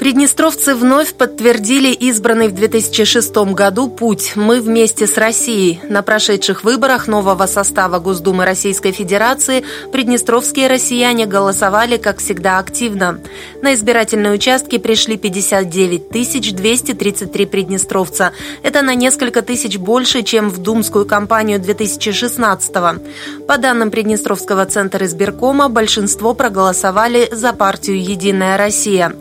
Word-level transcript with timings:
Приднестровцы 0.00 0.74
вновь 0.74 1.12
подтвердили 1.12 1.88
избранный 1.88 2.48
в 2.48 2.54
2006 2.54 3.36
году 3.52 3.86
путь 3.90 4.32
«Мы 4.34 4.62
вместе 4.62 5.06
с 5.06 5.18
Россией». 5.18 5.78
На 5.90 6.00
прошедших 6.00 6.64
выборах 6.64 7.06
нового 7.06 7.44
состава 7.44 7.98
Госдумы 7.98 8.46
Российской 8.46 8.92
Федерации 8.92 9.62
приднестровские 9.92 10.68
россияне 10.68 11.26
голосовали, 11.26 11.98
как 11.98 12.20
всегда, 12.20 12.58
активно. 12.58 13.20
На 13.60 13.74
избирательные 13.74 14.32
участки 14.32 14.78
пришли 14.78 15.18
59 15.18 16.08
233 16.08 17.44
приднестровца. 17.44 18.32
Это 18.62 18.80
на 18.80 18.94
несколько 18.94 19.42
тысяч 19.42 19.76
больше, 19.76 20.22
чем 20.22 20.48
в 20.48 20.56
думскую 20.62 21.04
кампанию 21.04 21.60
2016 21.60 22.74
-го. 22.74 23.46
По 23.46 23.58
данным 23.58 23.90
Приднестровского 23.90 24.64
центра 24.64 25.04
избиркома, 25.04 25.68
большинство 25.68 26.32
проголосовали 26.32 27.28
за 27.30 27.52
партию 27.52 28.02
«Единая 28.02 28.56
Россия». 28.56 29.14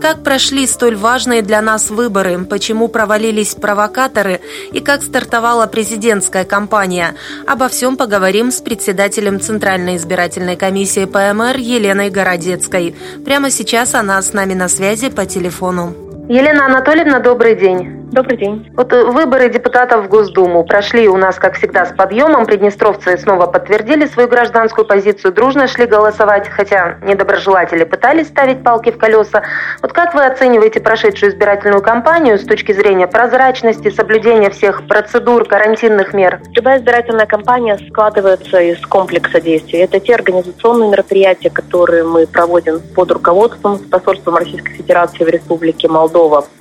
Как 0.00 0.21
прошли 0.24 0.66
столь 0.66 0.96
важные 0.96 1.42
для 1.42 1.60
нас 1.60 1.90
выборы, 1.90 2.44
почему 2.44 2.88
провалились 2.88 3.54
провокаторы 3.54 4.40
и 4.72 4.80
как 4.80 5.02
стартовала 5.02 5.66
президентская 5.66 6.44
кампания. 6.44 7.14
Обо 7.46 7.68
всем 7.68 7.96
поговорим 7.96 8.50
с 8.50 8.60
председателем 8.60 9.40
Центральной 9.40 9.96
избирательной 9.96 10.56
комиссии 10.56 11.04
ПМР 11.04 11.56
Еленой 11.56 12.10
Городецкой. 12.10 12.94
Прямо 13.24 13.50
сейчас 13.50 13.94
она 13.94 14.20
с 14.20 14.32
нами 14.32 14.54
на 14.54 14.68
связи 14.68 15.08
по 15.10 15.26
телефону. 15.26 16.11
Елена 16.28 16.66
Анатольевна, 16.66 17.18
добрый 17.18 17.56
день. 17.56 18.02
Добрый 18.12 18.36
день. 18.36 18.70
Вот 18.74 18.92
э, 18.92 19.04
выборы 19.04 19.48
депутатов 19.48 20.04
в 20.04 20.08
Госдуму 20.08 20.64
прошли 20.64 21.08
у 21.08 21.16
нас, 21.16 21.36
как 21.36 21.56
всегда, 21.56 21.86
с 21.86 21.92
подъемом. 21.92 22.44
Приднестровцы 22.44 23.16
снова 23.16 23.46
подтвердили 23.46 24.04
свою 24.04 24.28
гражданскую 24.28 24.86
позицию, 24.86 25.32
дружно 25.32 25.66
шли 25.66 25.86
голосовать, 25.86 26.46
хотя 26.46 26.98
недоброжелатели 27.02 27.84
пытались 27.84 28.28
ставить 28.28 28.62
палки 28.62 28.90
в 28.90 28.98
колеса. 28.98 29.42
Вот 29.80 29.94
как 29.94 30.12
вы 30.14 30.26
оцениваете 30.26 30.80
прошедшую 30.80 31.32
избирательную 31.32 31.82
кампанию 31.82 32.38
с 32.38 32.44
точки 32.44 32.72
зрения 32.72 33.06
прозрачности, 33.06 33.88
соблюдения 33.88 34.50
всех 34.50 34.86
процедур, 34.86 35.46
карантинных 35.46 36.12
мер? 36.12 36.42
Любая 36.52 36.78
избирательная 36.78 37.26
кампания 37.26 37.78
складывается 37.88 38.60
из 38.60 38.78
комплекса 38.86 39.40
действий. 39.40 39.78
Это 39.78 40.00
те 40.00 40.14
организационные 40.14 40.90
мероприятия, 40.90 41.48
которые 41.48 42.04
мы 42.04 42.26
проводим 42.26 42.80
под 42.94 43.10
руководством 43.10 43.78
посольством 43.78 44.36
Российской 44.36 44.74
Федерации 44.74 45.24
в 45.24 45.28
Республике 45.28 45.88
Молдова, 45.88 46.11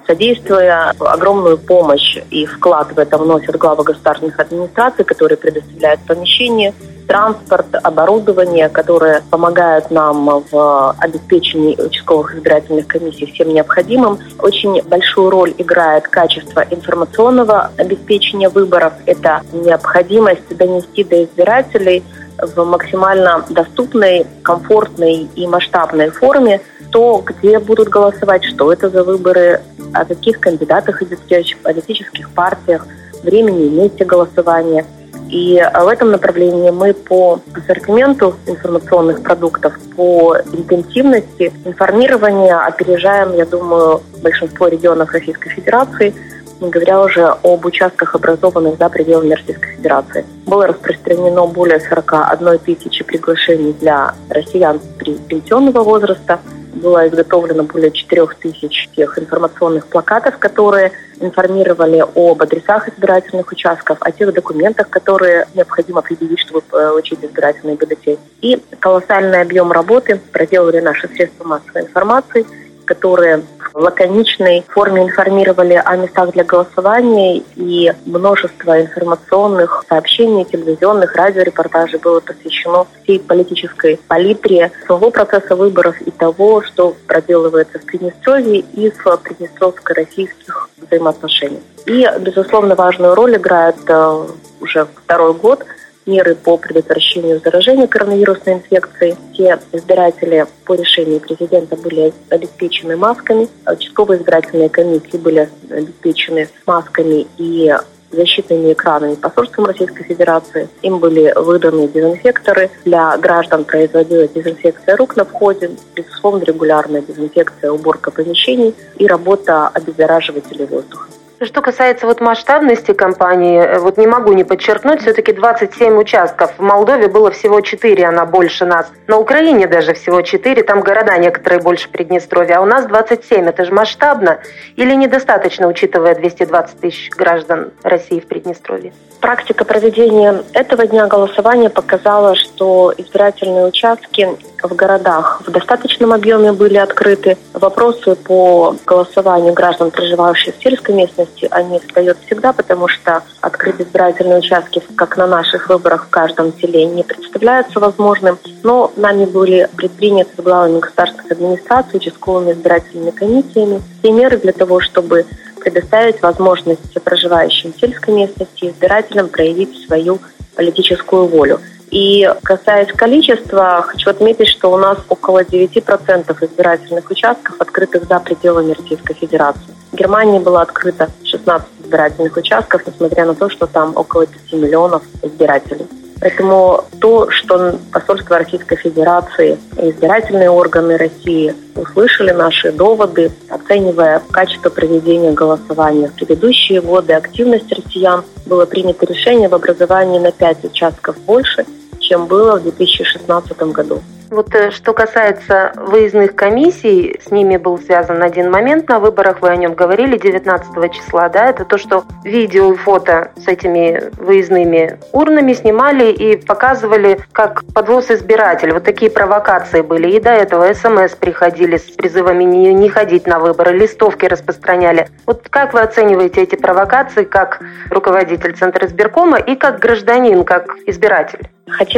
содействуя 0.07 0.93
огромному 0.99 1.41
огромную 1.41 1.57
помощь 1.57 2.17
и 2.29 2.45
вклад 2.45 2.91
в 2.93 2.99
это 2.99 3.17
вносят 3.17 3.55
главы 3.57 3.83
государственных 3.83 4.39
администраций, 4.39 5.05
которые 5.05 5.37
предоставляют 5.37 6.01
помещение, 6.01 6.73
транспорт, 7.07 7.67
оборудование, 7.83 8.69
которое 8.69 9.21
помогает 9.29 9.91
нам 9.91 10.43
в 10.51 10.95
обеспечении 10.99 11.79
участковых 11.79 12.35
избирательных 12.35 12.87
комиссий 12.87 13.25
всем 13.25 13.53
необходимым. 13.53 14.19
Очень 14.39 14.81
большую 14.83 15.29
роль 15.29 15.53
играет 15.57 16.07
качество 16.07 16.63
информационного 16.69 17.71
обеспечения 17.77 18.49
выборов. 18.49 18.93
Это 19.05 19.41
необходимость 19.51 20.55
донести 20.55 21.03
до 21.03 21.23
избирателей 21.23 22.03
в 22.41 22.63
максимально 22.65 23.45
доступной, 23.49 24.25
комфортной 24.43 25.29
и 25.35 25.47
масштабной 25.47 26.09
форме 26.09 26.61
то, 26.91 27.23
где 27.25 27.59
будут 27.59 27.87
голосовать, 27.87 28.43
что 28.43 28.71
это 28.73 28.89
за 28.89 29.03
выборы, 29.03 29.61
о 29.93 30.05
каких 30.05 30.39
кандидатах 30.39 31.01
идет 31.01 31.19
речь, 31.29 31.57
политических 31.63 32.29
партиях, 32.31 32.85
времени 33.23 33.67
и 33.67 33.69
месте 33.69 34.03
голосования. 34.03 34.85
И 35.29 35.63
в 35.73 35.87
этом 35.87 36.11
направлении 36.11 36.71
мы 36.71 36.93
по 36.93 37.39
ассортименту 37.55 38.35
информационных 38.47 39.23
продуктов, 39.23 39.79
по 39.95 40.35
интенсивности 40.51 41.53
информирования 41.63 42.57
опережаем, 42.57 43.37
я 43.37 43.45
думаю, 43.45 44.01
большинство 44.21 44.67
регионов 44.67 45.11
Российской 45.11 45.49
Федерации– 45.49 46.13
не 46.61 46.69
говоря 46.69 47.01
уже 47.01 47.25
об 47.25 47.65
участках, 47.65 48.15
образованных 48.15 48.77
за 48.77 48.87
пределами 48.89 49.33
Российской 49.33 49.75
Федерации. 49.75 50.25
Было 50.45 50.67
распространено 50.67 51.47
более 51.47 51.79
41 51.79 52.59
тысячи 52.59 53.03
приглашений 53.03 53.73
для 53.73 54.13
россиян 54.29 54.79
при 54.97 55.15
пенсионного 55.15 55.83
возраста. 55.83 56.39
Было 56.73 57.07
изготовлено 57.07 57.63
более 57.63 57.91
4 57.91 58.27
тысяч 58.39 58.89
тех 58.95 59.17
информационных 59.19 59.87
плакатов, 59.87 60.37
которые 60.37 60.91
информировали 61.19 62.03
об 62.15 62.41
адресах 62.41 62.87
избирательных 62.87 63.51
участков, 63.51 63.97
о 64.01 64.11
тех 64.11 64.33
документах, 64.33 64.89
которые 64.89 65.47
необходимо 65.53 66.01
предъявить, 66.01 66.39
чтобы 66.39 66.61
получить 66.61 67.19
избирательный 67.23 67.75
бюллетень. 67.75 68.17
И 68.41 68.61
колоссальный 68.79 69.41
объем 69.41 69.71
работы 69.71 70.19
проделали 70.31 70.79
наши 70.79 71.07
средства 71.09 71.43
массовой 71.43 71.81
информации, 71.81 72.45
которые 72.85 73.43
лаконичной 73.73 74.63
форме 74.69 75.03
информировали 75.03 75.81
о 75.83 75.95
местах 75.95 76.31
для 76.31 76.43
голосования, 76.43 77.43
и 77.55 77.91
множество 78.05 78.81
информационных 78.81 79.83
сообщений, 79.87 80.45
телевизионных, 80.45 81.15
радиорепортажей 81.15 81.99
было 81.99 82.19
посвящено 82.19 82.85
всей 83.03 83.19
политической 83.19 83.99
палитре 84.07 84.71
самого 84.87 85.09
процесса 85.09 85.55
выборов 85.55 85.99
и 86.01 86.11
того, 86.11 86.61
что 86.61 86.95
проделывается 87.07 87.79
в 87.79 87.85
Приднестровье 87.85 88.59
и 88.59 88.89
в 88.89 89.17
приднестровско-российских 89.17 90.69
взаимоотношениях. 90.77 91.61
И, 91.85 92.07
безусловно, 92.19 92.75
важную 92.75 93.15
роль 93.15 93.35
играет 93.35 93.75
э, 93.87 94.27
уже 94.59 94.87
второй 95.03 95.33
год– 95.33 95.65
меры 96.05 96.35
по 96.35 96.57
предотвращению 96.57 97.39
заражения 97.43 97.87
коронавирусной 97.87 98.55
инфекцией. 98.55 99.15
Все 99.33 99.59
избиратели 99.71 100.45
по 100.65 100.73
решению 100.73 101.19
президента 101.19 101.75
были 101.75 102.13
обеспечены 102.29 102.95
масками. 102.95 103.47
Участковые 103.65 104.19
избирательные 104.19 104.69
комиссии 104.69 105.17
были 105.17 105.49
обеспечены 105.69 106.47
масками 106.65 107.27
и 107.37 107.73
защитными 108.11 108.73
экранами 108.73 109.15
посольством 109.15 109.65
Российской 109.65 110.03
Федерации. 110.03 110.67
Им 110.81 110.99
были 110.99 111.33
выданы 111.35 111.87
дезинфекторы. 111.87 112.69
Для 112.85 113.17
граждан 113.17 113.63
производилась 113.63 114.31
дезинфекция 114.31 114.97
рук 114.97 115.15
на 115.15 115.25
входе, 115.25 115.71
безусловно, 115.95 116.43
регулярная 116.43 117.01
дезинфекция, 117.01 117.71
уборка 117.71 118.11
помещений 118.11 118.75
и 118.97 119.07
работа 119.07 119.69
обеззараживателей 119.69 120.65
воздуха. 120.65 121.07
Что 121.43 121.63
касается 121.63 122.05
вот 122.05 122.21
масштабности 122.21 122.93
кампании, 122.93 123.59
э, 123.59 123.79
вот 123.79 123.97
не 123.97 124.05
могу 124.05 124.31
не 124.33 124.43
подчеркнуть, 124.43 125.01
все-таки 125.01 125.33
27 125.33 125.97
участков. 125.97 126.51
В 126.59 126.61
Молдове 126.61 127.07
было 127.07 127.31
всего 127.31 127.61
4, 127.61 128.05
она 128.05 128.27
больше 128.27 128.65
нас. 128.65 128.91
На 129.07 129.17
Украине 129.17 129.65
даже 129.65 129.95
всего 129.95 130.21
4, 130.21 130.61
там 130.61 130.81
города 130.81 131.17
некоторые 131.17 131.59
больше 131.59 131.89
Приднестровья, 131.89 132.57
а 132.57 132.61
у 132.61 132.65
нас 132.65 132.85
27. 132.85 133.49
Это 133.49 133.65
же 133.65 133.73
масштабно 133.73 134.37
или 134.75 134.93
недостаточно, 134.93 135.67
учитывая 135.67 136.13
220 136.13 136.79
тысяч 136.79 137.09
граждан 137.09 137.71
России 137.81 138.19
в 138.19 138.27
Приднестровье? 138.27 138.93
Практика 139.19 139.65
проведения 139.65 140.43
этого 140.53 140.85
дня 140.85 141.07
голосования 141.07 141.71
показала, 141.71 142.35
что 142.35 142.93
избирательные 142.95 143.65
участки 143.65 144.29
в 144.63 144.75
городах 144.75 145.41
в 145.45 145.51
достаточном 145.51 146.13
объеме 146.13 146.51
были 146.51 146.77
открыты. 146.77 147.37
Вопросы 147.53 148.15
по 148.15 148.75
голосованию 148.85 149.53
граждан, 149.53 149.91
проживающих 149.91 150.55
в 150.55 150.63
сельской 150.63 150.95
местности, 150.95 151.47
они 151.51 151.79
встают 151.79 152.17
всегда, 152.25 152.53
потому 152.53 152.87
что 152.87 153.23
открыть 153.41 153.79
избирательные 153.79 154.39
участки, 154.39 154.81
как 154.95 155.17
на 155.17 155.27
наших 155.27 155.69
выборах 155.69 156.05
в 156.05 156.09
каждом 156.09 156.53
селе, 156.59 156.85
не 156.85 157.03
представляется 157.03 157.79
возможным. 157.79 158.37
Но 158.63 158.91
нами 158.95 159.25
были 159.25 159.69
предприняты 159.75 160.31
с 160.37 160.43
главами 160.43 160.79
государственных 160.79 161.31
администраций, 161.31 161.97
участковыми 161.97 162.51
избирательными 162.51 163.11
комиссиями 163.11 163.81
все 163.99 164.11
меры 164.11 164.37
для 164.37 164.51
того, 164.53 164.79
чтобы 164.79 165.25
предоставить 165.59 166.21
возможность 166.21 167.01
проживающим 167.03 167.73
в 167.73 167.79
сельской 167.79 168.13
местности 168.13 168.65
избирателям 168.65 169.29
проявить 169.29 169.85
свою 169.85 170.19
политическую 170.55 171.27
волю. 171.27 171.59
И 171.91 172.27
касаясь 172.43 172.91
количества, 172.93 173.83
хочу 173.85 174.09
отметить, 174.09 174.47
что 174.47 174.71
у 174.71 174.77
нас 174.77 174.97
около 175.09 175.43
9% 175.43 176.45
избирательных 176.45 177.11
участков 177.11 177.55
открытых 177.59 178.05
за 178.07 178.19
пределами 178.19 178.71
Российской 178.71 179.13
Федерации. 179.13 179.75
В 179.91 179.95
Германии 179.97 180.39
было 180.39 180.61
открыто 180.61 181.09
16 181.25 181.67
избирательных 181.83 182.37
участков, 182.37 182.87
несмотря 182.87 183.25
на 183.25 183.35
то, 183.35 183.49
что 183.49 183.67
там 183.67 183.91
около 183.95 184.25
5 184.25 184.53
миллионов 184.53 185.03
избирателей. 185.21 185.85
Поэтому 186.21 186.85
то, 187.01 187.29
что 187.31 187.77
посольство 187.91 188.37
Российской 188.37 188.77
Федерации 188.77 189.57
и 189.77 189.89
избирательные 189.89 190.51
органы 190.51 190.95
России 190.95 191.53
услышали 191.75 192.31
наши 192.31 192.71
доводы, 192.71 193.31
оценивая 193.71 194.21
качество 194.31 194.69
проведения 194.69 195.31
голосования. 195.31 196.09
В 196.09 196.13
предыдущие 196.13 196.81
годы, 196.81 197.13
активность 197.13 197.71
россиян, 197.71 198.23
было 198.45 198.65
принято 198.65 199.05
решение 199.05 199.47
в 199.47 199.55
образовании 199.55 200.19
на 200.19 200.31
5 200.31 200.65
участков 200.65 201.17
больше, 201.19 201.65
чем 202.11 202.25
было 202.25 202.57
в 202.57 202.63
2016 202.63 203.57
году. 203.71 204.01
Вот 204.31 204.53
э, 204.53 204.71
что 204.71 204.93
касается 204.93 205.71
выездных 205.75 206.35
комиссий, 206.35 207.19
с 207.25 207.31
ними 207.31 207.55
был 207.55 207.77
связан 207.77 208.21
один 208.21 208.51
момент 208.51 208.89
на 208.89 208.99
выборах, 208.99 209.41
вы 209.41 209.49
о 209.49 209.55
нем 209.55 209.73
говорили, 209.73 210.17
19 210.17 210.91
числа, 210.91 211.29
да, 211.29 211.49
это 211.49 211.63
то, 211.63 211.77
что 211.77 212.03
видео 212.23 212.73
и 212.73 212.75
фото 212.77 213.31
с 213.37 213.47
этими 213.47 214.09
выездными 214.17 214.99
урнами 215.13 215.53
снимали 215.53 216.11
и 216.11 216.35
показывали 216.35 217.19
как 217.31 217.63
подвоз 217.73 218.09
избирателей. 218.11 218.73
Вот 218.73 218.83
такие 218.83 219.11
провокации 219.11 219.81
были. 219.81 220.09
И 220.11 220.19
до 220.19 220.31
этого 220.31 220.73
СМС 220.73 221.15
приходили 221.15 221.77
с 221.77 221.83
призывами 221.91 222.43
не, 222.43 222.73
не 222.73 222.89
ходить 222.89 223.27
на 223.27 223.39
выборы, 223.39 223.77
листовки 223.77 224.25
распространяли. 224.25 225.09
Вот 225.25 225.47
как 225.49 225.73
вы 225.73 225.79
оцениваете 225.79 226.41
эти 226.43 226.55
провокации 226.55 227.23
как 227.23 227.61
руководитель 227.89 228.53
Центра 228.53 228.85
избиркома 228.85 229.37
и 229.37 229.55
как 229.55 229.79
гражданин, 229.79 230.43
как 230.43 230.75
избиратель? 230.87 231.49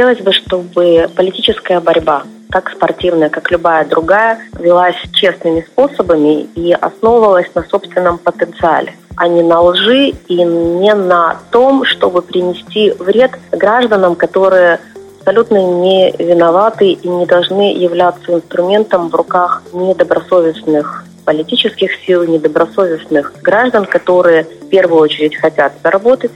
Хотелось 0.04 0.22
бы, 0.22 0.32
чтобы 0.32 1.08
политическая 1.16 1.80
борьба, 1.80 2.24
как 2.50 2.68
спортивная, 2.68 3.30
как 3.30 3.50
любая 3.50 3.86
другая, 3.86 4.38
велась 4.60 4.96
честными 5.14 5.62
способами 5.62 6.42
и 6.42 6.72
основывалась 6.72 7.46
на 7.54 7.62
собственном 7.62 8.18
потенциале 8.18 8.94
а 9.16 9.28
не 9.28 9.42
на 9.42 9.62
лжи 9.62 10.08
и 10.08 10.34
не 10.42 10.92
на 10.92 11.38
том, 11.52 11.84
чтобы 11.84 12.20
принести 12.20 12.90
вред 12.98 13.30
гражданам, 13.52 14.16
которые 14.16 14.80
абсолютно 15.20 15.56
не 15.80 16.10
виноваты 16.18 16.90
и 16.90 17.08
не 17.08 17.24
должны 17.24 17.72
являться 17.74 18.34
инструментом 18.34 19.08
в 19.08 19.14
руках 19.14 19.62
недобросовестных 19.72 21.04
политических 21.24 21.92
сил, 22.04 22.24
недобросовестных 22.24 23.34
граждан, 23.40 23.86
которые 23.86 24.44
в 24.44 24.68
первую 24.68 25.00
очередь 25.00 25.36
хотят 25.36 25.72
заработать, 25.82 26.32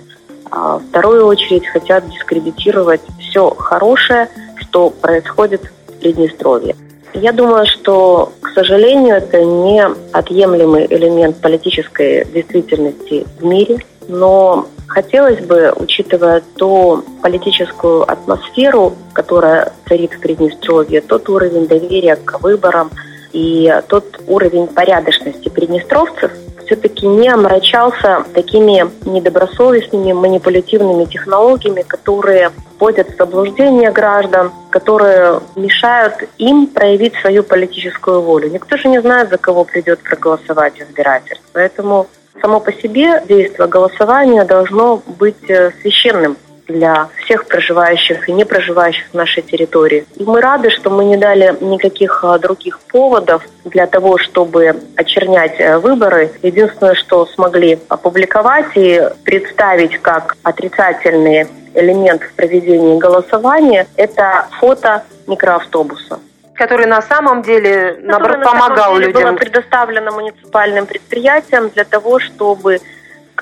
а 0.51 0.79
в 0.79 0.83
вторую 0.89 1.27
очередь 1.27 1.67
хотят 1.67 2.09
дискредитировать 2.09 3.01
все 3.19 3.51
хорошее, 3.51 4.29
что 4.57 4.91
происходит 4.91 5.63
в 5.87 5.93
Приднестровье. 6.01 6.77
Я 7.15 7.33
думаю, 7.33 7.67
что, 7.67 8.33
к 8.41 8.51
сожалению, 8.51 9.17
это 9.17 9.43
не 9.43 9.83
отъемлемый 10.13 10.87
элемент 10.89 11.39
политической 11.39 12.25
действительности 12.27 13.27
в 13.39 13.45
мире, 13.45 13.79
но 14.09 14.67
хотелось 14.87 15.41
бы, 15.41 15.73
учитывая 15.75 16.43
ту 16.57 17.05
политическую 17.23 18.11
атмосферу, 18.11 18.95
которая 19.13 19.73
царит 19.89 20.13
в 20.13 20.21
Приднестровье, 20.21 21.01
тот 21.01 21.29
уровень 21.29 21.67
доверия 21.67 22.17
к 22.17 22.41
выборам 22.41 22.91
и 23.33 23.73
тот 23.89 24.21
уровень 24.27 24.67
порядочности 24.69 25.49
приднестровцев– 25.49 26.31
все-таки 26.69 27.07
не 27.07 27.29
омрачался 27.29 28.25
такими 28.35 28.91
недобросовестными 29.09 30.13
манипулятивными 30.13 31.07
технологиями, 31.07 31.83
которые 31.83 32.51
вводят 32.79 33.09
в 33.09 33.17
заблуждение 33.17 33.91
граждан, 33.91 34.53
которые 34.71 35.41
мешают 35.57 36.15
им 36.37 36.67
проявить 36.67 37.15
свою 37.17 37.43
политическую 37.43 38.21
волю. 38.21 38.51
Никто 38.51 38.77
же 38.77 38.89
не 38.89 39.01
знает, 39.01 39.31
за 39.31 39.39
кого 39.39 39.65
придет 39.65 40.01
проголосовать 40.01 40.81
избиратель. 40.81 41.41
Поэтому 41.55 42.07
само 42.41 42.61
по 42.61 42.73
себе 42.73 43.23
действие 43.27 43.67
голосования 43.67 44.45
должно 44.45 45.03
быть 45.19 45.49
э, 45.49 45.73
священным 45.81 46.37
для 46.69 47.09
всех 47.25 47.47
проживающих 47.47 48.29
и 48.29 48.33
не 48.33 48.45
проживающих 48.45 49.07
в 49.11 49.15
нашей 49.15 49.43
территории. 49.43 50.07
И 50.17 50.23
мы 50.23 50.41
рады, 50.41 50.71
что 50.71 50.91
мы 50.91 51.05
не 51.05 51.17
дали 51.17 51.57
никаких 51.61 52.23
а, 52.23 52.39
других 52.39 52.79
поводов 52.81 53.43
для 53.65 53.87
того, 53.87 54.19
чтобы 54.19 54.77
очернять 54.97 55.59
э, 55.59 55.79
выборы. 55.79 56.31
Единственное, 56.43 56.95
что 56.95 57.27
смогли 57.27 57.79
опубликовать 57.89 58.77
и 58.77 59.03
представить 59.25 59.99
как 59.99 60.37
отрицательный 60.43 61.47
элемент 61.75 62.23
в 62.23 62.33
проведении 62.35 62.99
голосования, 62.99 63.87
это 63.97 64.47
фото 64.61 65.03
микроавтобуса 65.27 66.21
который 66.55 66.87
на 66.87 67.01
самом 67.03 67.43
деле, 67.43 68.01
наоборот, 68.03 68.43
помогал 68.43 68.95
на 68.95 68.99
деле 68.99 69.13
людям. 69.13 69.23
было 69.23 69.39
предоставлено 69.39 70.11
муниципальным 70.11 70.87
предприятиям 70.87 71.69
для 71.69 71.85
того, 71.85 72.19
чтобы 72.19 72.81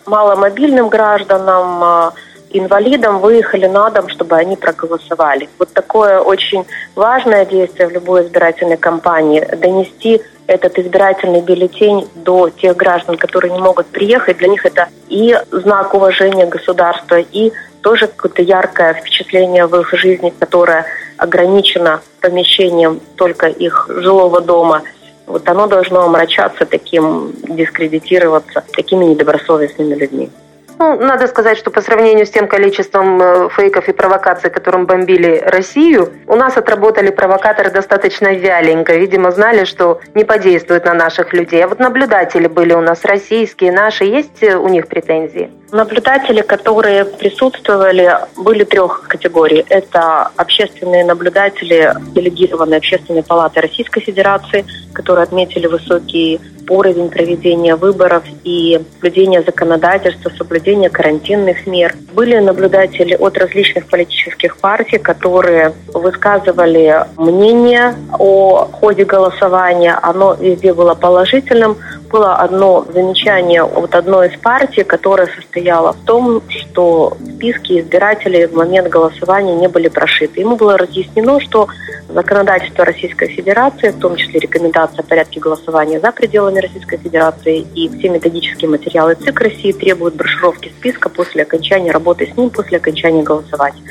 маломобильным 0.05 0.91
гражданам 0.91 1.83
а, 1.83 2.13
инвалидам 2.51 3.21
выехали 3.21 3.67
на 3.67 3.91
дом, 3.91 4.09
чтобы 4.09 4.37
они 4.37 4.57
проголосовали. 4.57 5.49
Вот 5.59 5.73
такое 5.73 6.21
очень 6.21 6.65
важное 6.95 7.45
действие 7.45 7.89
в 7.89 7.93
любой 7.93 8.23
избирательной 8.23 8.77
кампании– 8.77 9.41
донести 9.57 10.23
этот 10.47 10.79
избирательный 10.79 11.41
бюллетень 11.41 12.09
до 12.15 12.51
тех 12.51 12.77
граждан, 12.77 13.17
которые 13.17 13.53
не 13.53 13.61
могут 13.61 13.87
приехать. 13.87 14.39
Для 14.39 14.49
них 14.49 14.65
это 14.65 14.89
и 15.09 15.37
знак 15.51 15.95
уважения 15.95 16.47
государства, 16.47 17.19
и 17.19 17.53
тоже 17.83 18.07
какое-то 18.07 18.43
яркое 18.43 18.95
впечатление 18.95 19.67
в 19.67 19.79
их 19.81 19.93
жизни, 19.95 20.33
которое 20.39 20.87
ограничено 21.17 22.01
помещением 22.21 23.01
только 23.17 23.47
их 23.47 23.87
жилого 23.89 24.41
дома. 24.41 24.83
Вот 25.27 25.49
оно 25.49 25.67
должно 25.67 26.03
омрачаться 26.05 26.67
таким, 26.67 27.33
дискредитироваться 27.49 28.63
такими 28.73 29.07
недобросовестными 29.07 29.95
людьми. 29.95 30.31
Ну, 30.79 31.01
надо 31.01 31.27
сказать, 31.27 31.57
что 31.57 31.71
по 31.71 31.81
сравнению 31.81 32.27
с 32.27 32.31
тем 32.31 32.49
количеством 32.49 33.21
э, 33.21 33.49
фейков 33.51 33.89
и 33.89 33.93
провокаций, 33.93 34.51
которым 34.51 34.85
бомбили 34.85 35.43
Россию, 35.47 36.13
у 36.27 36.37
нас 36.37 36.57
отработали 36.59 37.11
провокаторы 37.11 37.71
достаточно 37.71 38.35
вяленько. 38.35 38.95
Видимо, 38.95 39.31
знали, 39.31 39.65
что 39.65 40.01
не 40.15 40.25
подействуют 40.25 40.85
на 40.85 40.93
наших 40.93 41.33
людей. 41.33 41.65
А 41.65 41.69
вот 41.69 41.79
наблюдатели 41.79 42.47
были 42.47 42.75
у 42.75 42.83
нас 42.83 43.05
российские, 43.05 43.73
наши. 43.73 44.05
Есть 44.05 44.43
э, 44.43 44.57
у 44.57 44.69
них 44.69 44.87
претензии? 44.89 45.51
Наблюдатели, 45.73 46.43
которые 46.43 47.05
присутствовали, 47.05 48.11
были 48.37 48.65
трех 48.65 49.03
категорий. 49.09 49.65
Это 49.69 50.31
общественные 50.37 51.05
наблюдатели, 51.05 51.93
делегированные 52.13 52.79
Общественной 52.79 53.23
палаты 53.23 53.61
Российской 53.61 54.01
Федерации, 54.01 54.65
которые 54.93 55.25
отметили 55.25 55.67
высокий 55.67 56.41
уровень 56.69 57.09
проведения 57.11 57.77
выборов 57.77 58.25
и 58.45 58.81
соблюдения 58.95 59.43
законодательства, 59.43 60.31
соблюдения 60.31 60.91
карантинных 60.91 61.67
мер. 61.67 61.95
Были 62.13 62.39
наблюдатели 62.39 63.15
от 63.15 63.37
различных 63.39 63.87
политических 63.87 64.57
партий, 64.59 64.99
которые 64.99 65.73
высказывали 65.89 67.05
мнение 67.17 67.95
о 68.19 68.69
ходе 68.73 69.05
голосования. 69.05 69.99
Оно 70.03 70.35
везде 70.35 70.73
было 70.73 70.95
положительным. 70.95 71.77
Было 72.11 72.37
одно 72.37 72.87
замечание 72.93 73.63
от 73.63 73.95
одной 73.95 74.29
из 74.29 74.39
партий, 74.41 74.85
которая 74.85 75.27
состояла 75.57 75.93
в 75.93 76.05
том, 76.05 76.43
что 76.51 77.17
списки 77.37 77.81
избирателей 77.81 78.47
в 78.47 78.55
момент 78.55 78.89
голосования 78.89 79.55
не 79.57 79.69
были 79.69 79.89
прошиты. 79.89 80.41
Ему 80.41 80.57
было 80.57 80.77
разъяснено, 80.77 81.41
что 81.41 81.69
законодательство 82.09 82.85
Российской 82.85 83.29
Федерации, 83.29 83.91
в 83.91 83.99
том 83.99 84.17
числе 84.17 84.41
рекомендация 84.41 85.01
о 85.01 85.03
порядке 85.03 85.41
голосования 85.41 85.99
за 85.99 86.13
пределами 86.13 86.61
Российской 86.61 86.99
Федерации 86.99 87.67
и 87.75 87.89
все 87.89 88.09
методические 88.11 88.69
материалы 88.69 89.15
ЦИК 89.15 89.41
России 89.41 89.73
требуют 89.73 90.15
брошюровки 90.15 90.71
списка 90.79 91.09
после 91.09 91.43
окончания 91.43 91.91
работы 91.91 92.31
с 92.33 92.37
ним, 92.37 92.51
после 92.51 92.77
окончания 92.77 93.23
голосования. 93.23 93.83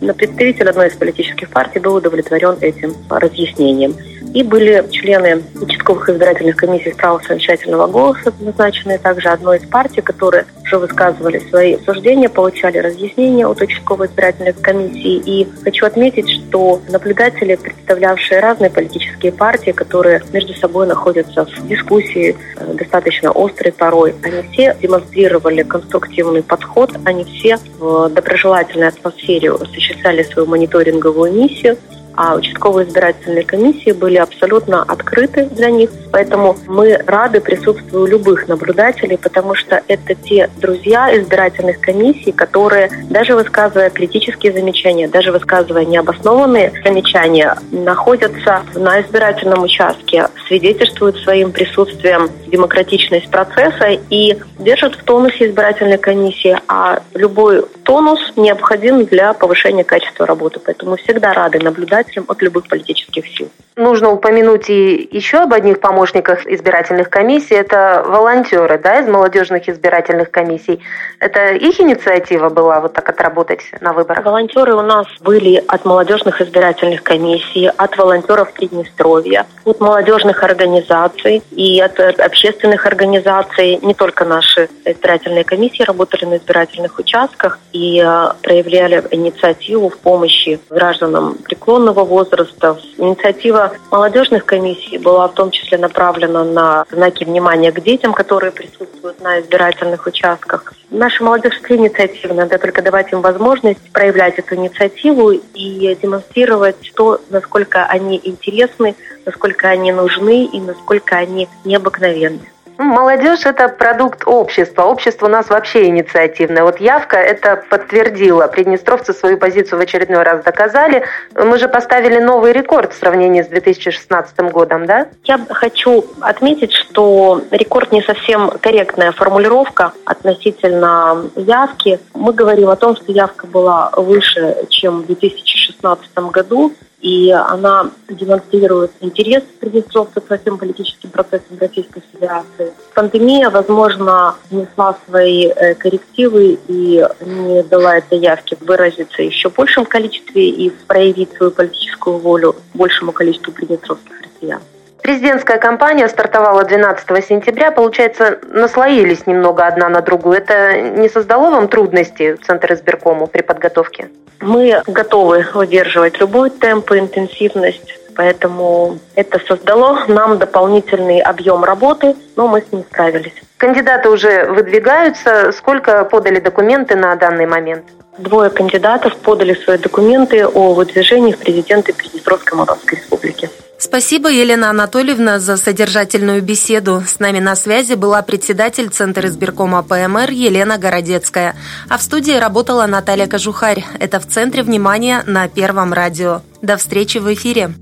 Но 0.00 0.12
представитель 0.12 0.68
одной 0.68 0.88
из 0.88 0.96
политических 0.96 1.48
партий 1.48 1.78
был 1.78 1.94
удовлетворен 1.94 2.56
этим 2.60 2.94
разъяснением. 3.08 3.94
И 4.34 4.42
были 4.42 4.84
члены 4.90 5.42
участковых 5.60 6.08
избирательных 6.08 6.56
комиссий 6.56 6.92
с 6.92 6.96
правом 6.96 7.22
совещательного 7.22 7.86
голоса, 7.86 8.32
назначенные 8.40 8.98
также 8.98 9.28
одной 9.28 9.58
из 9.58 9.68
партий, 9.68 10.00
которые 10.00 10.44
уже 10.64 10.78
высказывали 10.78 11.38
свои 11.50 11.76
суждения, 11.84 12.28
получали 12.28 12.78
разъяснения 12.78 13.46
от 13.46 13.60
участковой 13.60 14.06
избирательной 14.06 14.52
комиссии. 14.52 15.22
И 15.24 15.48
хочу 15.62 15.86
отметить, 15.86 16.28
что 16.30 16.80
наблюдатели, 16.88 17.56
представлявшие 17.56 18.40
разные 18.40 18.70
политические 18.70 19.32
партии, 19.32 19.70
которые 19.70 20.22
между 20.32 20.54
собой 20.54 20.86
находятся 20.86 21.44
в 21.44 21.68
дискуссии 21.68 22.36
э, 22.56 22.74
достаточно 22.74 23.30
острой 23.34 23.72
порой, 23.72 24.14
они 24.22 24.42
все 24.52 24.76
демонстрировали 24.80 25.62
конструктивный 25.62 26.42
подход, 26.42 26.92
они 27.04 27.24
все 27.24 27.58
в 27.78 28.08
доброжелательной 28.08 28.88
атмосфере 28.88 29.52
осуществляли 29.52 30.22
свою 30.22 30.48
мониторинговую 30.48 31.32
миссию 31.32 31.76
а 32.16 32.34
участковые 32.34 32.86
избирательные 32.86 33.44
комиссии 33.44 33.92
были 33.92 34.16
абсолютно 34.16 34.82
открыты 34.82 35.46
для 35.46 35.70
них. 35.70 35.90
Поэтому 36.12 36.56
мы 36.66 36.96
рады 37.06 37.40
присутствию 37.40 38.06
любых 38.06 38.48
наблюдателей, 38.48 39.16
потому 39.16 39.54
что 39.54 39.82
это 39.88 40.14
те 40.14 40.50
друзья 40.56 41.16
избирательных 41.16 41.80
комиссий, 41.80 42.32
которые, 42.32 42.90
даже 43.10 43.34
высказывая 43.34 43.90
критические 43.90 44.52
замечания, 44.52 45.08
даже 45.08 45.32
высказывая 45.32 45.84
необоснованные 45.84 46.72
замечания, 46.84 47.56
находятся 47.70 48.62
на 48.74 49.00
избирательном 49.00 49.62
участке, 49.62 50.28
свидетельствуют 50.46 51.16
своим 51.18 51.52
присутствием 51.52 52.30
демократичность 52.46 53.30
процесса 53.30 53.98
и 54.10 54.38
держат 54.58 54.94
в 54.94 55.02
тонусе 55.04 55.46
избирательной 55.48 55.98
комиссии, 55.98 56.56
а 56.68 57.00
любой 57.14 57.64
тонус 57.84 58.20
необходим 58.36 59.04
для 59.04 59.32
повышения 59.32 59.84
качества 59.84 60.26
работы. 60.26 60.60
Поэтому 60.64 60.96
всегда 60.96 61.32
рады 61.32 61.58
наблюдателям 62.04 62.24
от 62.28 62.42
любых 62.42 62.68
политических 62.68 63.26
сил. 63.26 63.50
нужно 63.76 64.10
упомянуть 64.10 64.70
и 64.70 65.08
еще 65.10 65.38
об 65.38 65.52
одних 65.52 65.80
помощниках 65.80 66.46
избирательных 66.46 67.10
комиссий. 67.10 67.54
Это 67.54 68.04
волонтеры 68.06 68.78
да, 68.78 69.00
из 69.00 69.08
молодежных 69.08 69.68
избирательных 69.68 70.30
комиссий. 70.30 70.80
Это 71.18 71.54
их 71.54 71.80
инициатива 71.80 72.50
была 72.50 72.80
вот 72.80 72.92
так 72.92 73.08
отработать 73.08 73.62
на 73.80 73.92
выборах? 73.92 74.24
Волонтеры 74.24 74.74
у 74.74 74.82
нас 74.82 75.06
были 75.20 75.62
от 75.66 75.84
молодежных 75.84 76.40
избирательных 76.40 77.02
комиссий, 77.02 77.66
от 77.66 77.96
волонтеров 77.96 78.52
Приднестровья, 78.52 79.46
от 79.64 79.80
молодежных 79.80 80.42
организаций 80.44 81.42
и 81.50 81.80
от 81.80 81.98
общественных 81.98 82.86
организаций. 82.86 83.78
Не 83.82 83.94
только 83.94 84.24
наши 84.24 84.68
избирательные 84.84 85.44
комиссии 85.44 85.82
работали 85.82 86.26
на 86.26 86.36
избирательных 86.36 86.98
участках 86.98 87.58
и 87.72 88.00
э, 88.00 88.28
проявляли 88.42 89.02
инициативу 89.10 89.88
в 89.88 89.98
помощи 89.98 90.60
гражданам 90.70 91.34
преклонного 91.44 91.93
возраста. 92.02 92.76
Инициатива 92.98 93.72
молодежных 93.90 94.44
комиссий 94.44 94.98
была 94.98 95.28
в 95.28 95.34
том 95.34 95.50
числе 95.50 95.78
направлена 95.78 96.44
на 96.44 96.86
знаки 96.90 97.24
внимания 97.24 97.70
к 97.70 97.80
детям, 97.80 98.12
которые 98.12 98.50
присутствуют 98.50 99.20
на 99.20 99.40
избирательных 99.40 100.06
участках. 100.06 100.72
Наша 100.90 101.22
молодежь 101.22 101.60
все 101.62 101.76
инициативная, 101.76 102.44
надо 102.44 102.58
только 102.58 102.82
давать 102.82 103.12
им 103.12 103.20
возможность 103.20 103.80
проявлять 103.92 104.38
эту 104.38 104.54
инициативу 104.54 105.30
и 105.30 105.96
демонстрировать 106.02 106.92
то, 106.96 107.20
насколько 107.30 107.84
они 107.84 108.20
интересны, 108.22 108.94
насколько 109.26 109.68
они 109.68 109.92
нужны 109.92 110.46
и 110.46 110.60
насколько 110.60 111.16
они 111.16 111.48
необыкновенны. 111.64 112.53
Молодежь– 112.78 113.40
это 113.44 113.68
продукт 113.68 114.26
общества. 114.26 114.82
Общество 114.82 115.26
у 115.26 115.28
нас 115.28 115.48
вообще 115.48 115.86
инициативное. 115.86 116.64
Вот 116.64 116.80
явка 116.80 117.16
это 117.16 117.62
подтвердила. 117.70 118.48
Приднестровцы 118.48 119.12
свою 119.12 119.38
позицию 119.38 119.78
в 119.78 119.82
очередной 119.82 120.22
раз 120.24 120.42
доказали. 120.42 121.04
Мы 121.34 121.58
же 121.58 121.68
поставили 121.68 122.18
новый 122.18 122.52
рекорд 122.52 122.92
в 122.92 122.98
сравнении 122.98 123.42
с 123.42 123.46
2016 123.46 124.36
годом, 124.50 124.86
да? 124.86 125.06
Я 125.24 125.38
хочу 125.50 126.04
отметить, 126.20 126.72
что 126.72 127.42
рекорд 127.52 127.92
не 127.92 128.02
совсем 128.02 128.50
корректная 128.60 129.12
формулировка 129.12 129.92
относительно 130.04 131.30
явки. 131.36 132.00
Мы 132.12 132.32
говорим 132.32 132.70
о 132.70 132.76
том, 132.76 132.96
что 132.96 133.12
явка 133.12 133.46
была 133.46 133.90
выше, 133.96 134.56
чем 134.70 135.02
в 135.02 135.06
2016 135.06 136.14
году 136.32 136.72
и 137.04 137.30
она 137.30 137.90
демонстрирует 138.08 138.90
интерес 139.00 139.42
приднестровцев 139.60 140.24
ко 140.24 140.38
всем 140.38 140.56
политическим 140.56 141.10
процессам 141.10 141.58
Российской 141.60 142.02
Федерации. 142.10 142.72
Пандемия, 142.94 143.50
возможно, 143.50 144.36
внесла 144.50 144.96
свои 145.06 145.48
э, 145.48 145.74
коррективы 145.74 146.58
и 146.66 147.06
не 147.20 147.62
дала 147.64 147.98
этой 147.98 148.18
явке 148.18 148.56
выразиться 148.58 149.20
еще 149.22 149.50
большем 149.50 149.84
количестве 149.84 150.48
и 150.48 150.70
проявить 150.86 151.30
свою 151.36 151.52
политическую 151.52 152.16
волю 152.16 152.56
большему 152.72 153.12
количеству 153.12 153.52
приднестровских 153.52 154.22
россиян. 154.22 154.62
Президентская 155.04 155.58
кампания 155.58 156.08
стартовала 156.08 156.64
12 156.64 157.26
сентября. 157.26 157.70
Получается, 157.70 158.38
наслоились 158.48 159.26
немного 159.26 159.66
одна 159.66 159.90
на 159.90 160.00
другую. 160.00 160.38
Это 160.38 160.80
не 160.80 161.10
создало 161.10 161.50
вам 161.50 161.68
трудности 161.68 162.32
в 162.32 162.46
Центр 162.46 162.72
избиркому 162.72 163.26
при 163.26 163.42
подготовке? 163.42 164.08
Мы 164.40 164.80
готовы 164.86 165.44
выдерживать 165.52 166.18
любой 166.20 166.48
темп 166.48 166.92
и 166.92 167.00
интенсивность. 167.00 168.00
Поэтому 168.16 168.98
это 169.14 169.38
создало 169.40 170.06
нам 170.08 170.38
дополнительный 170.38 171.20
объем 171.20 171.64
работы, 171.64 172.16
но 172.36 172.48
мы 172.48 172.62
с 172.62 172.72
ним 172.72 172.82
справились. 172.84 173.34
Кандидаты 173.58 174.08
уже 174.08 174.46
выдвигаются. 174.46 175.52
Сколько 175.52 176.06
подали 176.06 176.40
документы 176.40 176.96
на 176.96 177.14
данный 177.16 177.44
момент? 177.44 177.84
Двое 178.16 178.48
кандидатов 178.48 179.14
подали 179.18 179.52
свои 179.52 179.76
документы 179.76 180.46
о 180.46 180.72
выдвижении 180.72 181.34
в 181.34 181.38
президенты 181.40 181.92
Приднестровской 181.92 182.56
Молдавской 182.56 183.00
Республики. 183.00 183.50
Спасибо, 183.84 184.30
Елена 184.30 184.70
Анатольевна, 184.70 185.38
за 185.38 185.58
содержательную 185.58 186.40
беседу. 186.40 187.04
С 187.06 187.18
нами 187.18 187.38
на 187.38 187.54
связи 187.54 187.92
была 187.92 188.22
председатель 188.22 188.88
Центра 188.88 189.28
избиркома 189.28 189.82
ПМР 189.82 190.30
Елена 190.30 190.78
Городецкая. 190.78 191.54
А 191.90 191.98
в 191.98 192.02
студии 192.02 192.32
работала 192.32 192.86
Наталья 192.86 193.26
Кожухарь. 193.26 193.84
Это 194.00 194.20
в 194.20 194.26
центре 194.26 194.62
внимания 194.62 195.22
на 195.26 195.48
Первом 195.48 195.92
радио. 195.92 196.40
До 196.62 196.78
встречи 196.78 197.18
в 197.18 197.30
эфире. 197.34 197.74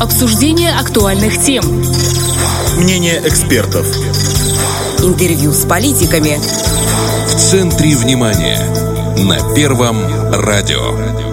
Обсуждение 0.00 0.72
актуальных 0.72 1.40
тем. 1.40 1.62
Мнение 2.78 3.22
экспертов. 3.24 3.86
Интервью 5.04 5.52
с 5.52 5.64
политиками. 5.66 6.36
В 7.28 7.36
центре 7.36 7.94
внимания 7.94 8.58
на 9.18 9.54
Первом 9.54 10.32
радио. 10.32 11.31